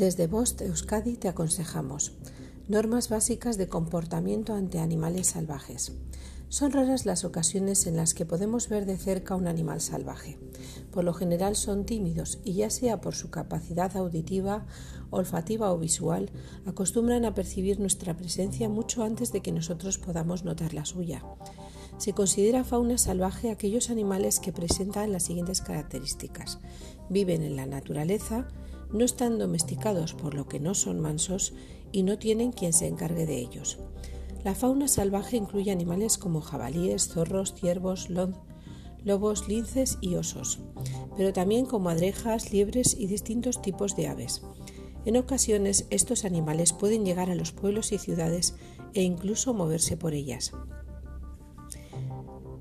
Desde 0.00 0.28
Bost 0.28 0.62
Euskadi 0.62 1.16
te 1.16 1.28
aconsejamos 1.28 2.14
normas 2.68 3.10
básicas 3.10 3.58
de 3.58 3.68
comportamiento 3.68 4.54
ante 4.54 4.78
animales 4.78 5.26
salvajes. 5.26 5.92
Son 6.48 6.72
raras 6.72 7.04
las 7.04 7.26
ocasiones 7.26 7.86
en 7.86 7.98
las 7.98 8.14
que 8.14 8.24
podemos 8.24 8.70
ver 8.70 8.86
de 8.86 8.96
cerca 8.96 9.34
un 9.34 9.46
animal 9.46 9.82
salvaje. 9.82 10.38
Por 10.90 11.04
lo 11.04 11.12
general 11.12 11.54
son 11.54 11.84
tímidos 11.84 12.38
y 12.44 12.54
ya 12.54 12.70
sea 12.70 13.02
por 13.02 13.14
su 13.14 13.28
capacidad 13.28 13.94
auditiva, 13.94 14.64
olfativa 15.10 15.70
o 15.70 15.78
visual, 15.78 16.30
acostumbran 16.64 17.26
a 17.26 17.34
percibir 17.34 17.78
nuestra 17.78 18.16
presencia 18.16 18.70
mucho 18.70 19.02
antes 19.02 19.32
de 19.32 19.42
que 19.42 19.52
nosotros 19.52 19.98
podamos 19.98 20.44
notar 20.44 20.72
la 20.72 20.86
suya. 20.86 21.22
Se 21.98 22.14
considera 22.14 22.64
fauna 22.64 22.96
salvaje 22.96 23.50
aquellos 23.50 23.90
animales 23.90 24.40
que 24.40 24.54
presentan 24.54 25.12
las 25.12 25.24
siguientes 25.24 25.60
características. 25.60 26.58
Viven 27.10 27.42
en 27.42 27.56
la 27.56 27.66
naturaleza, 27.66 28.48
no 28.92 29.04
están 29.04 29.38
domesticados 29.38 30.14
por 30.14 30.34
lo 30.34 30.48
que 30.48 30.60
no 30.60 30.74
son 30.74 31.00
mansos 31.00 31.52
y 31.92 32.02
no 32.02 32.18
tienen 32.18 32.52
quien 32.52 32.72
se 32.72 32.86
encargue 32.86 33.26
de 33.26 33.38
ellos. 33.38 33.78
La 34.44 34.54
fauna 34.54 34.88
salvaje 34.88 35.36
incluye 35.36 35.70
animales 35.70 36.16
como 36.16 36.40
jabalíes, 36.40 37.08
zorros, 37.08 37.54
ciervos, 37.54 38.08
lobos, 38.08 39.48
linces 39.48 39.98
y 40.00 40.14
osos, 40.14 40.60
pero 41.16 41.32
también 41.32 41.66
como 41.66 41.90
adrejas, 41.90 42.52
liebres 42.52 42.96
y 42.98 43.06
distintos 43.06 43.60
tipos 43.60 43.96
de 43.96 44.08
aves. 44.08 44.42
En 45.04 45.16
ocasiones 45.16 45.86
estos 45.90 46.24
animales 46.24 46.72
pueden 46.72 47.04
llegar 47.04 47.30
a 47.30 47.34
los 47.34 47.52
pueblos 47.52 47.92
y 47.92 47.98
ciudades 47.98 48.54
e 48.94 49.02
incluso 49.02 49.54
moverse 49.54 49.96
por 49.96 50.14
ellas. 50.14 50.52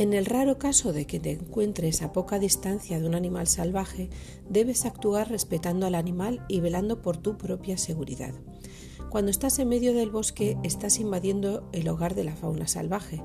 En 0.00 0.14
el 0.14 0.24
raro 0.24 0.56
caso 0.56 0.94
de 0.94 1.06
que 1.06 1.20
te 1.20 1.32
encuentres 1.32 2.00
a 2.00 2.10
poca 2.10 2.38
distancia 2.38 2.98
de 2.98 3.06
un 3.06 3.14
animal 3.14 3.46
salvaje, 3.46 4.08
debes 4.48 4.86
actuar 4.86 5.28
respetando 5.28 5.84
al 5.84 5.94
animal 5.94 6.42
y 6.48 6.60
velando 6.60 7.02
por 7.02 7.18
tu 7.18 7.36
propia 7.36 7.76
seguridad. 7.76 8.32
Cuando 9.10 9.30
estás 9.30 9.58
en 9.58 9.68
medio 9.68 9.92
del 9.92 10.08
bosque, 10.08 10.56
estás 10.62 11.00
invadiendo 11.00 11.68
el 11.74 11.86
hogar 11.86 12.14
de 12.14 12.24
la 12.24 12.34
fauna 12.34 12.66
salvaje, 12.66 13.20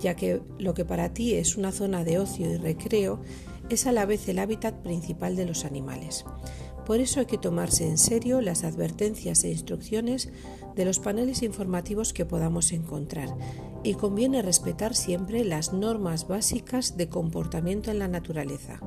ya 0.00 0.16
que 0.16 0.42
lo 0.58 0.74
que 0.74 0.84
para 0.84 1.14
ti 1.14 1.34
es 1.34 1.56
una 1.56 1.70
zona 1.70 2.02
de 2.02 2.18
ocio 2.18 2.52
y 2.52 2.56
recreo 2.56 3.20
es 3.68 3.86
a 3.86 3.92
la 3.92 4.04
vez 4.04 4.28
el 4.28 4.40
hábitat 4.40 4.82
principal 4.82 5.36
de 5.36 5.46
los 5.46 5.64
animales. 5.64 6.24
Por 6.90 6.98
eso 6.98 7.20
hay 7.20 7.26
que 7.26 7.38
tomarse 7.38 7.86
en 7.86 7.98
serio 7.98 8.40
las 8.40 8.64
advertencias 8.64 9.44
e 9.44 9.48
instrucciones 9.52 10.28
de 10.74 10.84
los 10.84 10.98
paneles 10.98 11.44
informativos 11.44 12.12
que 12.12 12.24
podamos 12.24 12.72
encontrar 12.72 13.28
y 13.84 13.94
conviene 13.94 14.42
respetar 14.42 14.96
siempre 14.96 15.44
las 15.44 15.72
normas 15.72 16.26
básicas 16.26 16.96
de 16.96 17.08
comportamiento 17.08 17.92
en 17.92 18.00
la 18.00 18.08
naturaleza. 18.08 18.80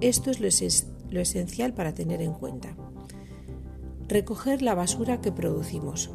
Esto 0.00 0.32
es 0.32 0.40
lo, 0.40 1.20
esencial 1.20 1.74
para 1.74 1.94
tener 1.94 2.22
en 2.22 2.32
cuenta. 2.32 2.76
Recoger 4.08 4.60
la 4.60 4.74
basura 4.74 5.20
que 5.20 5.30
producimos. 5.30 6.10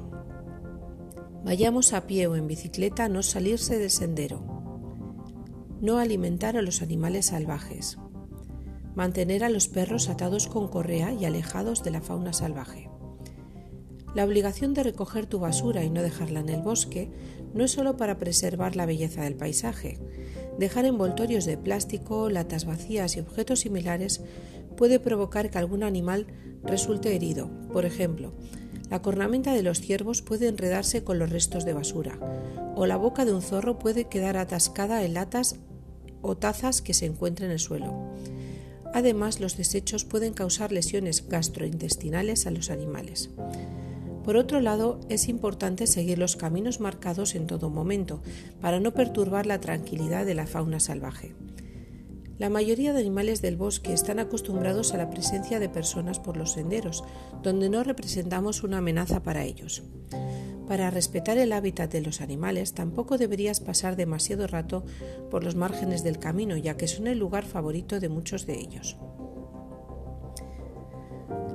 Vayamos 1.45 1.93
a 1.93 2.05
pie 2.05 2.27
o 2.27 2.35
en 2.35 2.47
bicicleta, 2.47 3.07
no 3.07 3.23
salirse 3.23 3.79
del 3.79 3.91
sendero. 3.91 4.43
No 5.79 5.99
alimentar 5.99 6.57
a 6.57 6.61
los 6.61 6.81
animales 6.81 7.27
salvajes. 7.27 7.97
Mantener 8.95 9.43
a 9.43 9.49
los 9.49 9.67
perros 9.67 10.09
atados 10.09 10.47
con 10.47 10.67
correa 10.67 11.13
y 11.13 11.25
alejados 11.25 11.83
de 11.83 11.91
la 11.91 12.01
fauna 12.01 12.33
salvaje. 12.33 12.89
La 14.13 14.25
obligación 14.25 14.75
de 14.75 14.83
recoger 14.83 15.25
tu 15.25 15.39
basura 15.39 15.83
y 15.83 15.89
no 15.89 16.03
dejarla 16.03 16.41
en 16.41 16.49
el 16.49 16.61
bosque 16.61 17.09
no 17.53 17.63
es 17.63 17.71
solo 17.71 17.97
para 17.97 18.19
preservar 18.19 18.75
la 18.75 18.85
belleza 18.85 19.23
del 19.23 19.35
paisaje. 19.35 19.99
Dejar 20.59 20.85
envoltorios 20.85 21.45
de 21.45 21.57
plástico, 21.57 22.29
latas 22.29 22.65
vacías 22.65 23.17
y 23.17 23.21
objetos 23.21 23.61
similares 23.61 24.21
puede 24.77 24.99
provocar 24.99 25.49
que 25.49 25.57
algún 25.57 25.83
animal 25.83 26.27
resulte 26.63 27.15
herido. 27.15 27.49
Por 27.71 27.85
ejemplo, 27.85 28.33
la 28.89 29.01
cornamenta 29.01 29.53
de 29.53 29.63
los 29.63 29.79
ciervos 29.79 30.21
puede 30.21 30.47
enredarse 30.47 31.03
con 31.03 31.17
los 31.17 31.31
restos 31.31 31.65
de 31.65 31.73
basura, 31.73 32.19
o 32.75 32.85
la 32.85 32.97
boca 32.97 33.25
de 33.25 33.33
un 33.33 33.41
zorro 33.41 33.79
puede 33.79 34.05
quedar 34.05 34.37
atascada 34.37 35.03
en 35.03 35.15
latas 35.15 35.55
o 36.21 36.37
tazas 36.37 36.83
que 36.83 36.93
se 36.93 37.07
encuentren 37.07 37.47
en 37.49 37.53
el 37.53 37.59
suelo. 37.59 38.13
Además, 38.93 39.39
los 39.39 39.57
desechos 39.57 40.05
pueden 40.05 40.33
causar 40.33 40.71
lesiones 40.71 41.27
gastrointestinales 41.27 42.45
a 42.45 42.51
los 42.51 42.69
animales. 42.69 43.31
Por 44.23 44.37
otro 44.37 44.61
lado, 44.61 44.99
es 45.09 45.27
importante 45.27 45.85
seguir 45.87 46.17
los 46.17 46.37
caminos 46.37 46.79
marcados 46.79 47.35
en 47.35 47.47
todo 47.47 47.69
momento 47.69 48.21
para 48.61 48.79
no 48.79 48.93
perturbar 48.93 49.45
la 49.45 49.59
tranquilidad 49.59 50.25
de 50.25 50.35
la 50.35 50.47
fauna 50.47 50.79
salvaje. 50.79 51.35
La 52.37 52.49
mayoría 52.49 52.93
de 52.93 52.99
animales 52.99 53.41
del 53.41 53.57
bosque 53.57 53.93
están 53.93 54.19
acostumbrados 54.19 54.93
a 54.93 54.97
la 54.97 55.09
presencia 55.09 55.59
de 55.59 55.69
personas 55.69 56.19
por 56.19 56.37
los 56.37 56.53
senderos, 56.53 57.03
donde 57.43 57.69
no 57.69 57.83
representamos 57.83 58.63
una 58.63 58.79
amenaza 58.79 59.21
para 59.21 59.43
ellos. 59.43 59.83
Para 60.73 60.89
respetar 60.89 61.37
el 61.37 61.53
hábitat 61.53 61.91
de 61.91 62.01
los 62.01 62.19
animales 62.19 62.73
tampoco 62.73 63.19
deberías 63.19 63.59
pasar 63.59 63.95
demasiado 63.95 64.47
rato 64.47 64.83
por 65.29 65.43
los 65.43 65.53
márgenes 65.53 66.03
del 66.03 66.17
camino, 66.17 66.57
ya 66.57 66.77
que 66.77 66.87
son 66.87 67.05
el 67.05 67.19
lugar 67.19 67.45
favorito 67.45 67.99
de 67.99 68.09
muchos 68.09 68.47
de 68.47 68.55
ellos. 68.55 68.97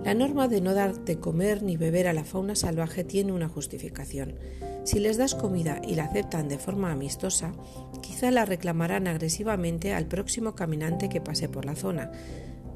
La 0.05 0.15
norma 0.15 0.47
de 0.47 0.61
no 0.61 0.73
dar 0.73 1.01
de 1.01 1.19
comer 1.19 1.65
ni 1.65 1.77
beber 1.77 2.07
a 2.07 2.13
la 2.13 2.23
fauna 2.23 2.55
salvaje 2.55 3.03
tiene 3.03 3.33
una 3.33 3.49
justificación. 3.49 4.37
Si 4.85 5.01
les 5.01 5.17
das 5.17 5.35
comida 5.35 5.83
y 5.85 5.97
la 5.97 6.05
aceptan 6.05 6.49
de 6.49 6.61
forma 6.61 6.93
amistosa, 6.93 7.55
quizá 8.01 8.31
la 8.31 8.45
reclamarán 8.45 9.09
agresivamente 9.09 9.95
al 9.95 10.07
próximo 10.07 10.55
caminante 10.55 11.09
que 11.09 11.21
pase 11.21 11.49
por 11.49 11.65
la 11.65 11.75
zona. 11.75 12.13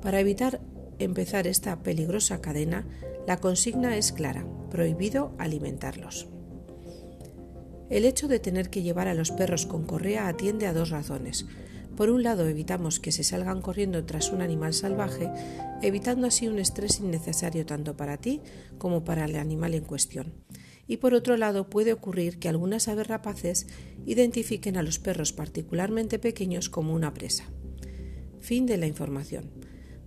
Para 0.02 0.18
evitar 0.18 0.60
empezar 0.98 1.46
esta 1.46 1.84
peligrosa 1.84 2.40
cadena, 2.40 2.84
la 3.26 3.36
consigna 3.38 3.96
es 3.96 4.12
clara, 4.12 4.46
prohibido 4.70 5.34
alimentarlos. 5.38 6.28
El 7.88 8.04
hecho 8.04 8.26
de 8.26 8.40
tener 8.40 8.70
que 8.70 8.82
llevar 8.82 9.06
a 9.06 9.14
los 9.14 9.30
perros 9.30 9.66
con 9.66 9.84
correa 9.84 10.26
atiende 10.26 10.66
a 10.66 10.72
dos 10.72 10.90
razones. 10.90 11.46
Por 11.96 12.08
un 12.08 12.22
lado, 12.22 12.48
evitamos 12.48 13.00
que 13.00 13.12
se 13.12 13.22
salgan 13.22 13.60
corriendo 13.60 14.04
tras 14.06 14.32
un 14.32 14.40
animal 14.40 14.72
salvaje, 14.72 15.30
evitando 15.82 16.26
así 16.26 16.48
un 16.48 16.58
estrés 16.58 17.00
innecesario 17.00 17.66
tanto 17.66 17.96
para 17.96 18.16
ti 18.16 18.40
como 18.78 19.04
para 19.04 19.26
el 19.26 19.36
animal 19.36 19.74
en 19.74 19.84
cuestión. 19.84 20.32
Y 20.86 20.96
por 20.96 21.14
otro 21.14 21.36
lado, 21.36 21.68
puede 21.68 21.92
ocurrir 21.92 22.38
que 22.38 22.48
algunas 22.48 22.88
aves 22.88 23.06
rapaces 23.06 23.66
identifiquen 24.06 24.78
a 24.78 24.82
los 24.82 24.98
perros 24.98 25.32
particularmente 25.32 26.18
pequeños 26.18 26.70
como 26.70 26.94
una 26.94 27.12
presa. 27.12 27.44
Fin 28.40 28.66
de 28.66 28.78
la 28.78 28.86
información. 28.86 29.50